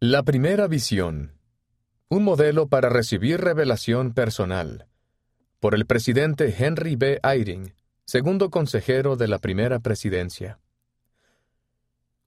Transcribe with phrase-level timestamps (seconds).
[0.00, 1.32] La primera visión.
[2.08, 4.86] Un modelo para recibir revelación personal.
[5.58, 7.18] Por el presidente Henry B.
[7.24, 7.74] Eyring,
[8.04, 10.60] segundo consejero de la primera presidencia.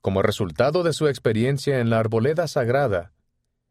[0.02, 3.14] Como resultado de su experiencia en la arboleda sagrada,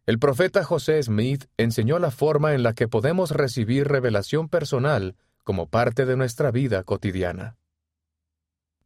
[0.06, 5.14] el profeta José Smith enseñó la forma en la que podemos recibir revelación personal
[5.44, 7.58] como parte de nuestra vida cotidiana.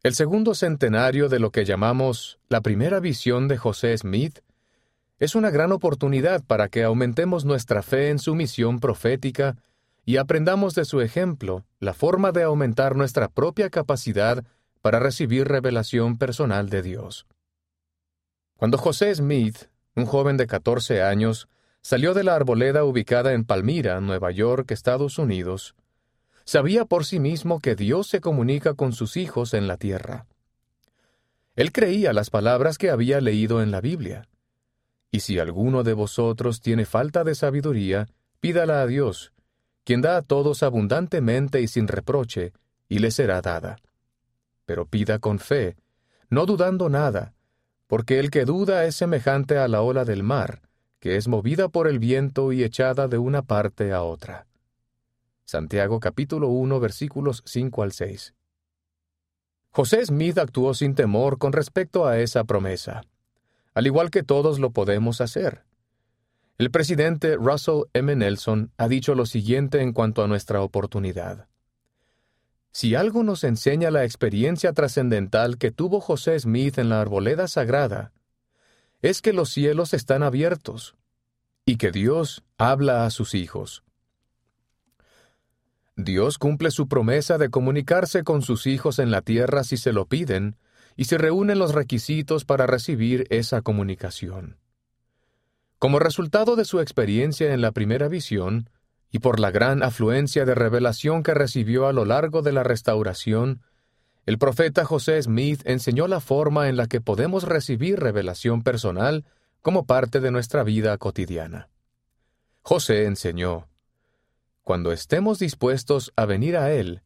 [0.03, 4.41] El segundo centenario de lo que llamamos la primera visión de José Smith
[5.19, 9.55] es una gran oportunidad para que aumentemos nuestra fe en su misión profética
[10.05, 14.43] y aprendamos de su ejemplo la forma de aumentar nuestra propia capacidad
[14.81, 17.25] para recibir revelación personal de Dios.
[18.57, 21.47] Cuando José Smith, un joven de 14 años,
[21.81, 25.75] salió de la arboleda ubicada en Palmira, Nueva York, Estados Unidos,
[26.43, 30.27] sabía por sí mismo que Dios se comunica con sus hijos en la tierra.
[31.55, 34.27] Él creía las palabras que había leído en la Biblia.
[35.15, 38.05] Y si alguno de vosotros tiene falta de sabiduría,
[38.41, 39.31] pídala a Dios,
[39.85, 42.51] quien da a todos abundantemente y sin reproche,
[42.89, 43.77] y le será dada.
[44.65, 45.77] Pero pida con fe,
[46.29, 47.33] no dudando nada,
[47.87, 50.63] porque el que duda es semejante a la ola del mar,
[50.99, 54.47] que es movida por el viento y echada de una parte a otra.
[55.45, 58.33] Santiago capítulo 1 versículos 5 al 6.
[59.69, 63.03] José Smith actuó sin temor con respecto a esa promesa,
[63.75, 65.63] al igual que todos lo podemos hacer.
[66.57, 68.15] El presidente Russell M.
[68.15, 71.47] Nelson ha dicho lo siguiente en cuanto a nuestra oportunidad.
[72.71, 78.13] Si algo nos enseña la experiencia trascendental que tuvo José Smith en la arboleda sagrada,
[79.01, 80.95] es que los cielos están abiertos
[81.65, 83.83] y que Dios habla a sus hijos.
[85.97, 90.07] Dios cumple su promesa de comunicarse con sus hijos en la tierra si se lo
[90.07, 90.57] piden,
[90.95, 94.57] y se reúnen los requisitos para recibir esa comunicación.
[95.79, 98.69] Como resultado de su experiencia en la primera visión,
[99.11, 103.61] y por la gran afluencia de revelación que recibió a lo largo de la restauración,
[104.25, 109.23] el profeta José Smith enseñó la forma en la que podemos recibir revelación personal
[109.61, 111.69] como parte de nuestra vida cotidiana.
[112.61, 113.67] José enseñó,
[114.63, 117.03] cuando estemos dispuestos a venir a Él,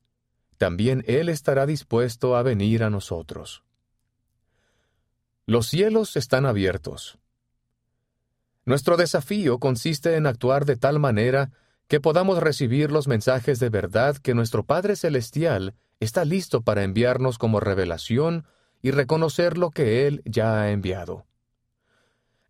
[0.57, 3.63] también Él estará dispuesto a venir a nosotros.
[5.49, 7.17] Los cielos están abiertos.
[8.65, 11.49] Nuestro desafío consiste en actuar de tal manera
[11.87, 17.39] que podamos recibir los mensajes de verdad que nuestro Padre Celestial está listo para enviarnos
[17.39, 18.45] como revelación
[18.83, 21.25] y reconocer lo que Él ya ha enviado.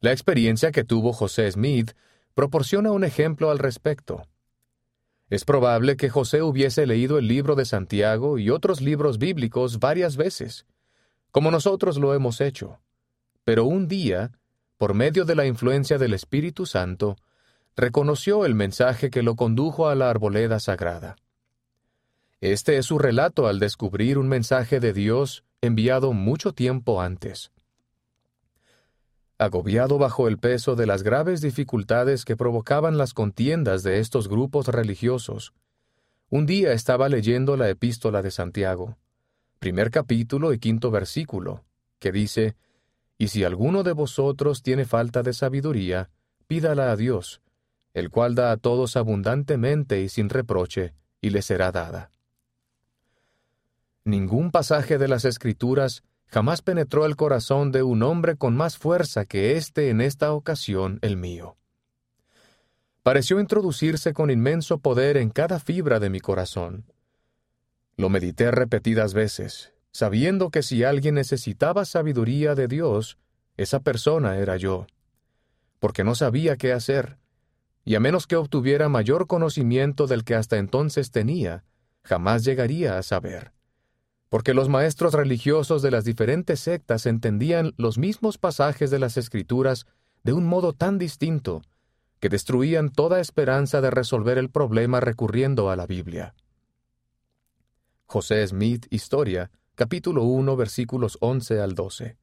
[0.02, 1.94] La experiencia que tuvo José Smith
[2.34, 4.28] proporciona un ejemplo al respecto.
[5.30, 10.18] Es probable que José hubiese leído el libro de Santiago y otros libros bíblicos varias
[10.18, 10.66] veces,
[11.32, 12.82] como nosotros lo hemos hecho.
[13.50, 14.32] Pero un día,
[14.78, 17.16] por medio de la influencia del Espíritu Santo,
[17.76, 21.16] reconoció el mensaje que lo condujo a la arboleda sagrada.
[22.42, 27.52] Este es su relato al descubrir un mensaje de Dios enviado mucho tiempo antes.
[29.40, 34.68] Agobiado bajo el peso de las graves dificultades que provocaban las contiendas de estos grupos
[34.68, 35.56] religiosos,
[36.30, 39.00] un día estaba leyendo la epístola de Santiago,
[39.58, 41.64] primer capítulo y quinto versículo,
[41.98, 42.56] que dice,
[43.20, 46.10] Y si alguno de vosotros tiene falta de sabiduría,
[46.48, 47.42] pídala a Dios,
[47.94, 52.12] el cual da a todos abundantemente y sin reproche, y le será dada.
[54.06, 59.26] Ningún pasaje de las Escrituras jamás penetró el corazón de un hombre con más fuerza
[59.26, 61.58] que éste en esta ocasión el mío.
[63.04, 66.86] Pareció introducirse con inmenso poder en cada fibra de mi corazón.
[67.98, 73.18] Lo medité repetidas veces, sabiendo que si alguien necesitaba sabiduría de Dios,
[73.58, 74.88] esa persona era yo,
[75.80, 77.18] porque no sabía qué hacer,
[77.86, 81.64] y a menos que obtuviera mayor conocimiento del que hasta entonces tenía,
[82.04, 83.54] jamás llegaría a saber
[84.30, 89.88] porque los maestros religiosos de las diferentes sectas entendían los mismos pasajes de las Escrituras
[90.24, 91.64] de un modo tan distinto,
[92.20, 96.36] que destruían toda esperanza de resolver el problema recurriendo a la Biblia.
[98.06, 99.50] José Smith, Historia,
[99.80, 102.18] capítulo 1, versículos 11 al 12.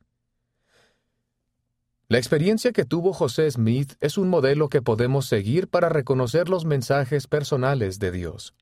[2.07, 6.67] La experiencia que tuvo José Smith es un modelo que podemos seguir para reconocer los
[6.67, 8.55] mensajes personales de Dios.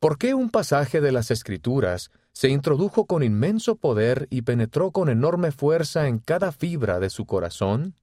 [0.00, 5.08] ¿Por qué un pasaje de las Escrituras se introdujo con inmenso poder y penetró con
[5.08, 7.94] enorme fuerza en cada fibra de su corazón?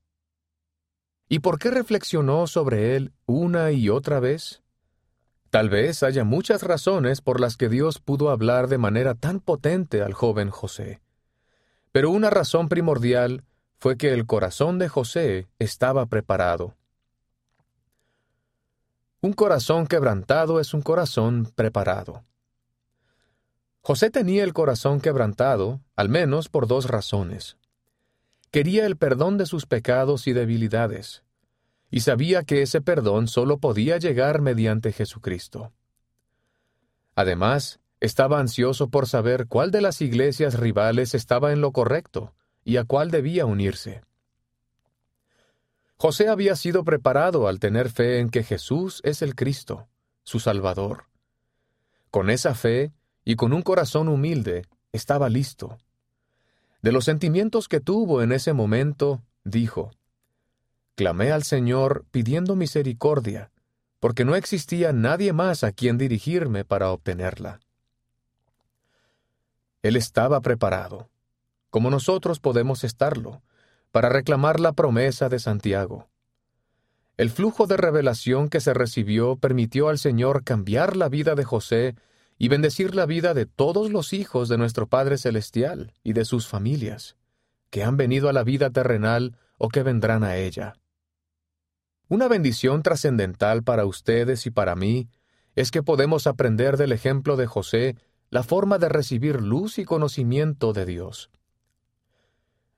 [1.27, 4.60] ¿Y por qué reflexionó sobre él una y otra vez?
[5.51, 10.01] Tal vez haya muchas razones por las que Dios pudo hablar de manera tan potente
[10.01, 11.01] al joven José.
[11.91, 13.43] Pero una razón primordial
[13.77, 16.77] fue que el corazón de José estaba preparado.
[19.19, 22.23] Un corazón quebrantado es un corazón preparado.
[23.81, 27.57] José tenía el corazón quebrantado, al menos por dos razones.
[28.51, 31.23] Quería el perdón de sus pecados y debilidades,
[31.91, 35.73] y sabía que ese perdón solo podía llegar mediante Jesucristo.
[37.13, 42.33] Además, estaba ansioso por saber cuál de las iglesias rivales estaba en lo correcto
[42.63, 44.01] y a cuál debía unirse.
[45.97, 49.87] José había sido preparado al tener fe en que Jesús es el Cristo,
[50.23, 51.05] su Salvador.
[52.09, 52.93] Con esa fe
[53.23, 55.77] y con un corazón humilde, estaba listo.
[56.81, 59.91] De los sentimientos que tuvo en ese momento, dijo,
[60.95, 63.51] Clamé al Señor pidiendo misericordia,
[63.99, 67.59] porque no existía nadie más a quien dirigirme para obtenerla.
[69.83, 71.09] Él estaba preparado,
[71.69, 73.41] como nosotros podemos estarlo,
[73.91, 76.07] para reclamar la promesa de Santiago.
[77.17, 81.95] El flujo de revelación que se recibió permitió al Señor cambiar la vida de José
[82.37, 86.47] y bendecir la vida de todos los hijos de nuestro Padre Celestial y de sus
[86.47, 87.15] familias,
[87.69, 90.73] que han venido a la vida terrenal o que vendrán a ella.
[92.07, 95.07] Una bendición trascendental para ustedes y para mí
[95.55, 97.95] es que podemos aprender del ejemplo de José
[98.31, 101.29] la forma de recibir luz y conocimiento de Dios.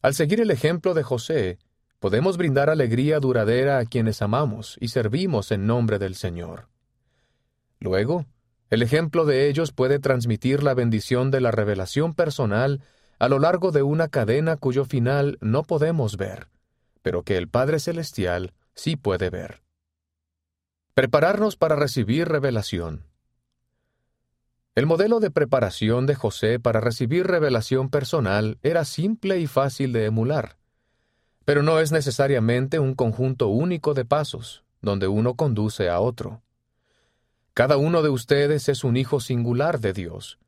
[0.01, 1.57] Al seguir el ejemplo de José,
[1.99, 6.67] podemos brindar alegría duradera a quienes amamos y servimos en nombre del Señor.
[7.79, 8.25] Luego,
[8.69, 12.81] el ejemplo de ellos puede transmitir la bendición de la revelación personal
[13.19, 16.49] a lo largo de una cadena cuyo final no podemos ver,
[17.03, 19.61] pero que el Padre Celestial sí puede ver.
[20.95, 23.05] Prepararnos para recibir revelación.
[24.73, 30.05] El modelo de preparación de José para recibir revelación personal era simple y fácil de
[30.05, 30.57] emular,
[31.45, 36.41] pero no es necesariamente un conjunto único de pasos, donde uno conduce a otro.
[37.53, 40.39] Cada uno de ustedes es un hijo singular de Dios,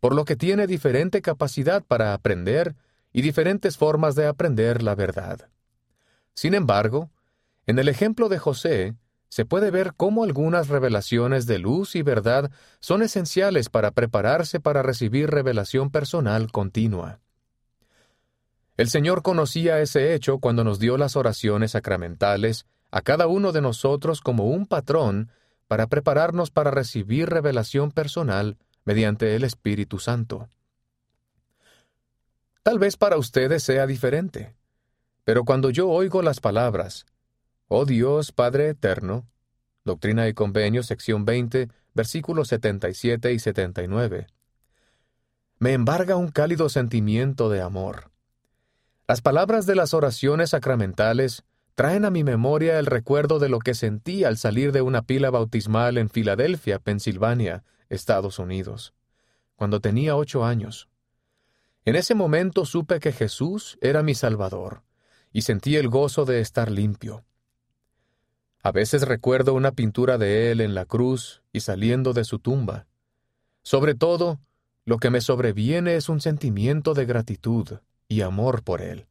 [0.00, 2.74] por lo que tiene diferente capacidad para aprender
[3.12, 5.48] y diferentes formas de aprender la verdad.
[6.34, 7.10] Sin embargo,
[7.66, 8.94] en el ejemplo de José,
[9.28, 14.82] se puede ver cómo algunas revelaciones de luz y verdad son esenciales para prepararse para
[14.82, 17.18] recibir revelación personal continua.
[18.76, 23.60] El Señor conocía ese hecho cuando nos dio las oraciones sacramentales a cada uno de
[23.60, 25.30] nosotros como un patrón
[25.66, 30.48] para prepararnos para recibir revelación personal mediante el Espíritu Santo.
[32.62, 34.54] Tal vez para ustedes sea diferente,
[35.24, 37.06] pero cuando yo oigo las palabras,
[37.68, 39.26] Oh Dios Padre Eterno.
[39.84, 44.28] Doctrina y Convenio, sección 20, versículos 77 y 79.
[45.58, 48.12] Me embarga un cálido sentimiento de amor.
[49.08, 51.44] Las palabras de las oraciones sacramentales
[51.74, 55.30] traen a mi memoria el recuerdo de lo que sentí al salir de una pila
[55.30, 58.94] bautismal en Filadelfia, Pensilvania, Estados Unidos,
[59.56, 60.88] cuando tenía ocho años.
[61.84, 64.83] En ese momento supe que Jesús era mi Salvador,
[65.34, 67.24] y sentí el gozo de estar limpio.
[68.62, 72.86] A veces recuerdo una pintura de él en la cruz y saliendo de su tumba.
[73.62, 74.40] Sobre todo,
[74.86, 77.68] lo que me sobreviene es un sentimiento de gratitud
[78.06, 79.06] y amor por él.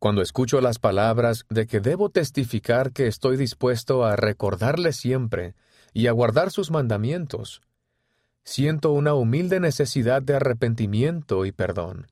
[0.00, 5.54] Cuando escucho las palabras de que debo testificar que estoy dispuesto a recordarle siempre
[5.94, 7.62] y a guardar sus mandamientos,
[8.42, 12.08] siento una humilde necesidad de arrepentimiento y perdón.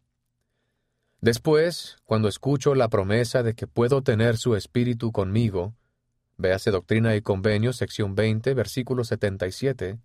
[1.25, 5.73] Después, cuando escucho la promesa de que puedo tener su espíritu conmigo,
[6.37, 10.01] véase Doctrina y Convenio, sección 20, versículo 77,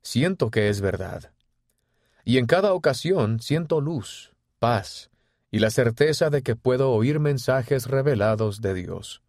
[0.00, 1.32] siento que es verdad.
[2.24, 5.10] Y en cada ocasión siento luz, paz
[5.50, 9.20] y la certeza de que puedo oír mensajes revelados de Dios.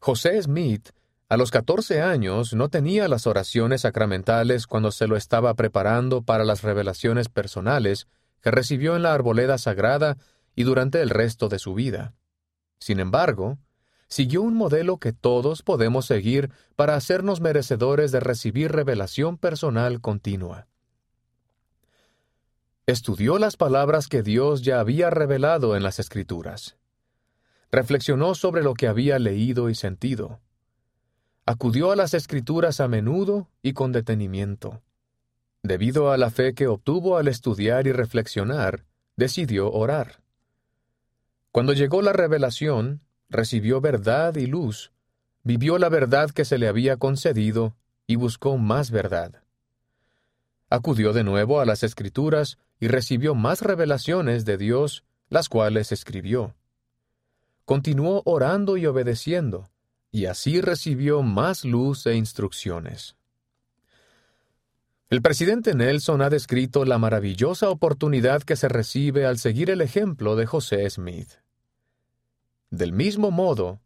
[0.00, 0.88] José Smith,
[1.28, 6.42] a los 14 años, no tenía las oraciones sacramentales cuando se lo estaba preparando para
[6.42, 8.08] las revelaciones personales
[8.40, 10.16] que recibió en la arboleda sagrada
[10.54, 12.14] y durante el resto de su vida.
[12.78, 13.58] Sin embargo,
[14.08, 20.66] siguió un modelo que todos podemos seguir para hacernos merecedores de recibir revelación personal continua.
[22.86, 26.76] Estudió las palabras que Dios ya había revelado en las Escrituras.
[27.70, 30.40] Reflexionó sobre lo que había leído y sentido.
[31.46, 34.82] Acudió a las Escrituras a menudo y con detenimiento.
[35.62, 38.84] Debido a la fe que obtuvo al estudiar y reflexionar,
[39.16, 40.22] decidió orar.
[41.52, 44.92] Cuando llegó la revelación, recibió verdad y luz,
[45.42, 47.76] vivió la verdad que se le había concedido
[48.06, 49.42] y buscó más verdad.
[50.68, 56.54] Acudió de nuevo a las Escrituras y recibió más revelaciones de Dios, las cuales escribió.
[57.64, 59.68] Continuó orando y obedeciendo,
[60.10, 63.16] y así recibió más luz e instrucciones.
[65.10, 70.36] El presidente Nelson ha descrito la maravillosa oportunidad que se recibe al seguir el ejemplo
[70.36, 71.32] de José Smith.
[72.70, 73.80] Del mismo modo,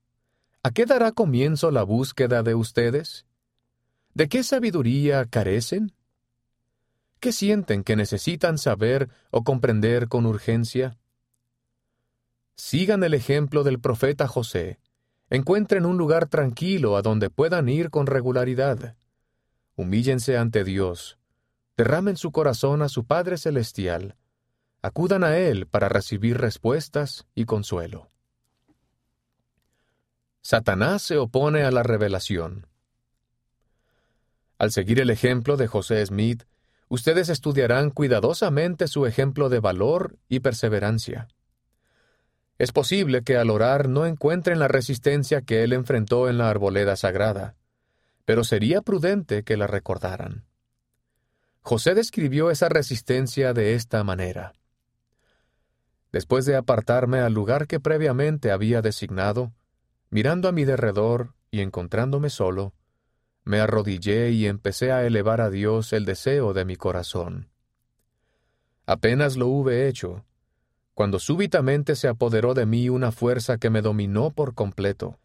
[0.63, 3.25] ¿a qué dará comienzo la búsqueda de ustedes?
[4.13, 5.95] ¿De qué sabiduría carecen?
[7.21, 10.99] ¿Qué sienten que necesitan saber o comprender con urgencia?
[12.55, 14.79] Sigan el ejemplo del profeta José.
[15.31, 18.95] Encuentren un lugar tranquilo a donde puedan ir con regularidad.
[19.77, 21.19] Humíllense ante Dios.
[21.77, 24.17] Derramen su corazón a su Padre Celestial.
[24.83, 28.11] Acudan a Él para recibir respuestas y consuelo.
[30.43, 32.67] Satanás se opone a la revelación.
[34.59, 36.45] Al seguir el ejemplo de José Smith,
[36.89, 41.29] ustedes estudiarán cuidadosamente su ejemplo de valor y perseverancia.
[42.59, 46.95] Es posible que al orar no encuentren la resistencia que él enfrentó en la arboleda
[46.95, 47.57] sagrada,
[48.25, 50.45] pero sería prudente que la recordaran.
[51.61, 54.53] José describió esa resistencia de esta manera.
[56.13, 59.53] Después de apartarme al lugar que previamente había designado,
[60.11, 62.75] mirando a mi derredor y encontrándome solo,
[63.45, 67.51] me arrodillé y empecé a elevar a Dios el deseo de mi corazón.
[68.87, 70.25] Apenas lo hube hecho,
[70.95, 75.19] cuando súbitamente se apoderó de mí una fuerza que me dominó por completo,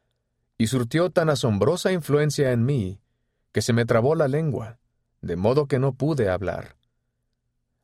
[0.59, 2.99] y surtió tan asombrosa influencia en mí,
[3.53, 4.77] que se me trabó la lengua,
[5.21, 6.75] de modo que no pude hablar.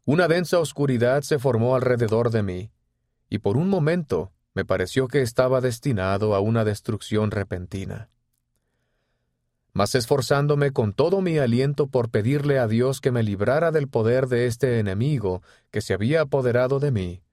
[0.03, 2.71] Una densa oscuridad se formó alrededor de mí,
[3.29, 8.09] y por un momento me pareció que estaba destinado a una destrucción repentina.
[9.71, 14.27] Mas esforzándome con todo mi aliento por pedirle a Dios que me librara del poder
[14.27, 15.41] de este enemigo
[15.71, 17.23] que se había apoderado de mí,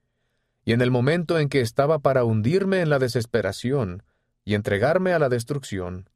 [0.65, 4.05] y en el momento en que estaba para hundirme en la desesperación
[4.45, 6.09] y entregarme a la destrucción,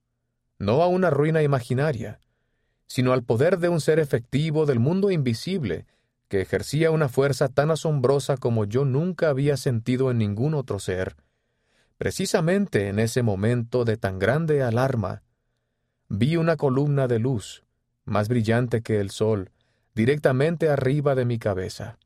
[0.59, 2.21] no a una ruina imaginaria,
[2.87, 5.87] sino al poder de un ser efectivo del mundo invisible,
[6.28, 11.16] que ejercía una fuerza tan asombrosa como yo nunca había sentido en ningún otro ser,
[11.99, 15.23] precisamente en ese momento de tan grande alarma,
[16.09, 17.64] vi una columna de luz,
[18.04, 19.50] más brillante que el sol,
[19.95, 21.99] directamente arriba de mi cabeza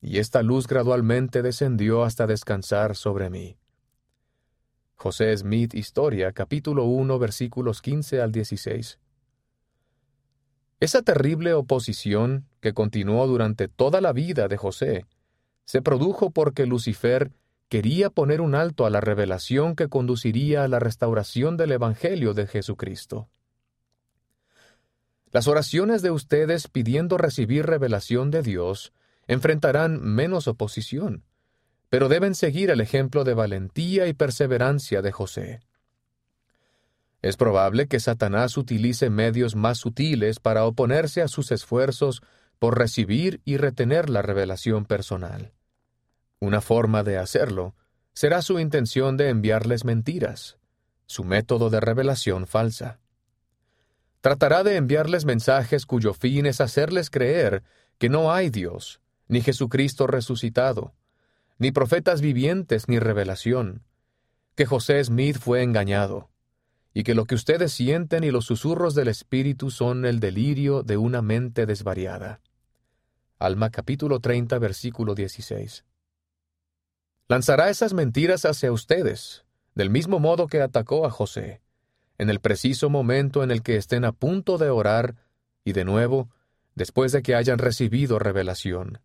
[0.00, 3.56] y esta luz gradualmente descendió hasta descansar sobre mí.
[4.96, 8.98] José Smith Historia, capítulo 1, versículos 15 al 16.
[10.80, 15.04] Esa terrible oposición, que continuó durante toda la vida de José,
[15.66, 17.30] se produjo porque Lucifer
[17.68, 22.46] quería poner un alto a la revelación que conduciría a la restauración del Evangelio de
[22.46, 23.28] Jesucristo.
[25.30, 28.94] Las oraciones de ustedes pidiendo recibir revelación de Dios
[29.26, 31.25] enfrentarán menos oposición,
[31.88, 35.60] pero deben seguir el ejemplo de valentía y perseverancia de José.
[37.22, 42.22] Es probable que Satanás utilice medios más sutiles para oponerse a sus esfuerzos
[42.58, 45.52] por recibir y retener la revelación personal.
[46.38, 47.74] Una forma de hacerlo
[48.12, 50.58] será su intención de enviarles mentiras,
[51.06, 53.00] su método de revelación falsa.
[54.20, 57.62] Tratará de enviarles mensajes cuyo fin es hacerles creer
[57.98, 60.94] que no hay Dios, ni Jesucristo resucitado,
[61.58, 63.82] ni profetas vivientes ni revelación,
[64.54, 66.30] que José Smith fue engañado,
[66.92, 70.96] y que lo que ustedes sienten y los susurros del Espíritu son el delirio de
[70.96, 72.40] una mente desvariada.
[73.38, 75.84] Alma capítulo 30 versículo 16.
[77.28, 79.44] Lanzará esas mentiras hacia ustedes,
[79.74, 81.60] del mismo modo que atacó a José,
[82.18, 85.16] en el preciso momento en el que estén a punto de orar,
[85.64, 86.30] y de nuevo,
[86.74, 89.00] después de que hayan recibido revelación.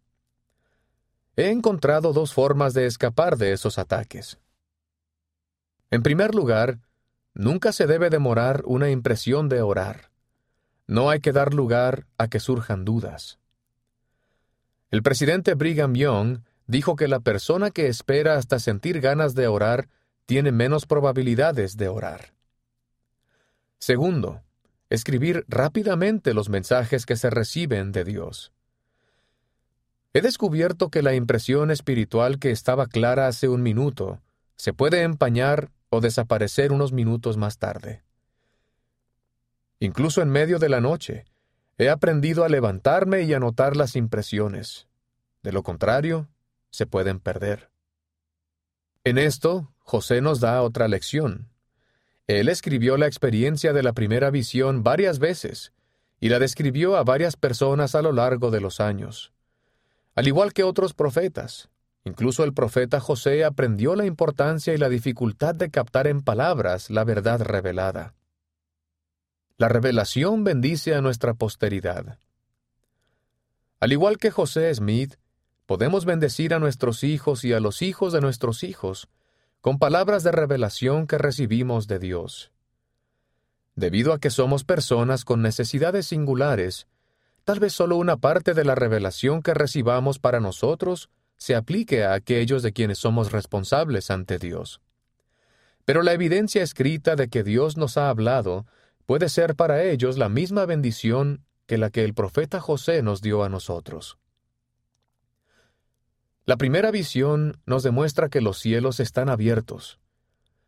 [1.41, 4.37] He encontrado dos formas de escapar de esos ataques.
[5.89, 6.77] En primer lugar,
[7.33, 10.11] nunca se debe demorar una impresión de orar.
[10.85, 13.39] No hay que dar lugar a que surjan dudas.
[14.91, 19.89] El presidente Brigham Young dijo que la persona que espera hasta sentir ganas de orar
[20.27, 22.35] tiene menos probabilidades de orar.
[23.79, 24.43] Segundo,
[24.91, 28.53] escribir rápidamente los mensajes que se reciben de Dios.
[30.13, 34.21] He descubierto que la impresión espiritual que estaba clara hace un minuto
[34.57, 38.03] se puede empañar o desaparecer unos minutos más tarde.
[39.79, 41.25] Incluso en medio de la noche,
[41.77, 44.87] he aprendido a levantarme y anotar las impresiones.
[45.43, 46.27] De lo contrario,
[46.71, 47.71] se pueden perder.
[49.05, 51.49] En esto, José nos da otra lección.
[52.27, 55.71] Él escribió la experiencia de la primera visión varias veces
[56.19, 59.31] y la describió a varias personas a lo largo de los años
[60.15, 61.69] al igual que otros profetas,
[62.03, 67.03] Incluso el profeta José aprendió la importancia y la dificultad de captar en palabras la
[67.03, 68.15] verdad revelada.
[69.57, 72.17] La revelación bendice a nuestra posteridad.
[73.79, 75.15] Al igual que José Smith,
[75.67, 79.07] podemos bendecir a nuestros hijos y a los hijos de nuestros hijos
[79.61, 82.51] con palabras de revelación que recibimos de Dios.
[83.75, 86.87] Debido a que somos personas con necesidades singulares,
[87.43, 92.13] tal vez solo una parte de la revelación que recibamos para nosotros se aplique a
[92.13, 94.81] aquellos de quienes somos responsables ante Dios.
[95.85, 98.65] Pero la evidencia escrita de que Dios nos ha hablado
[99.05, 103.43] puede ser para ellos la misma bendición que la que el profeta José nos dio
[103.43, 104.17] a nosotros.
[106.45, 109.99] La primera visión nos demuestra que los cielos están abiertos.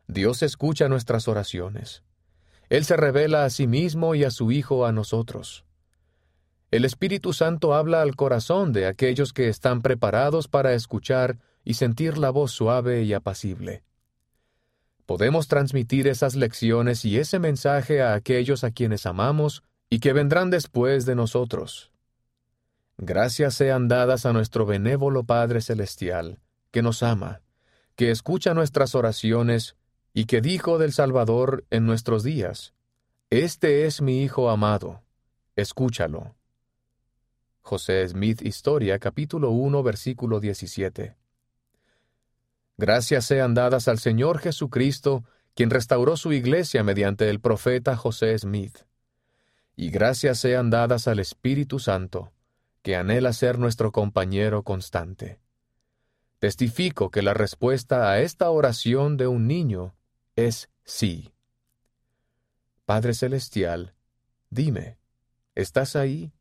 [0.08, 2.04] Dios escucha nuestras oraciones.
[2.70, 5.66] Él se revela a sí mismo y a su Hijo a nosotros.
[6.74, 12.18] El Espíritu Santo habla al corazón de aquellos que están preparados para escuchar y sentir
[12.18, 13.84] la voz suave y apacible.
[15.06, 20.50] Podemos transmitir esas lecciones y ese mensaje a aquellos a quienes amamos y que vendrán
[20.50, 21.92] después de nosotros.
[22.98, 26.40] Gracias sean dadas a nuestro benévolo Padre Celestial,
[26.72, 27.44] que nos ama,
[27.96, 29.76] que escucha nuestras oraciones
[30.12, 32.74] y que dijo del Salvador en nuestros días,
[33.30, 35.04] Este es mi Hijo amado,
[35.56, 36.34] escúchalo.
[37.64, 41.16] José Smith Historia, capítulo 1, versículo 17.
[42.78, 45.24] Gracias sean dadas al Señor Jesucristo,
[45.56, 48.80] quien restauró su iglesia mediante el profeta José Smith.
[49.78, 52.34] Y gracias sean dadas al Espíritu Santo,
[52.82, 55.40] que anhela ser nuestro compañero constante.
[56.40, 59.96] Testifico que la respuesta a esta oración de un niño
[60.36, 61.34] es sí.
[62.84, 63.94] Padre Celestial,
[64.50, 64.98] dime,
[65.56, 66.34] ¿estás ahí?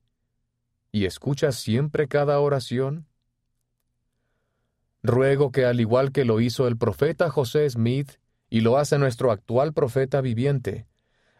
[0.92, 3.06] Y escuchas siempre cada oración?
[5.02, 8.12] Ruego que al igual que lo hizo el profeta José Smith
[8.50, 10.86] y lo hace nuestro actual profeta viviente,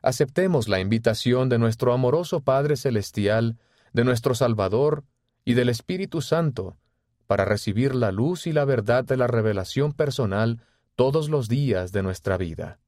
[0.00, 3.58] aceptemos la invitación de nuestro amoroso Padre Celestial,
[3.92, 5.04] de nuestro Salvador
[5.44, 6.78] y del Espíritu Santo,
[7.26, 10.62] para recibir la luz y la verdad de la revelación personal
[10.96, 12.80] todos los días de nuestra vida.